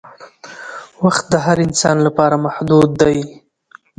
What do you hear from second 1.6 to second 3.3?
انسان لپاره محدود دی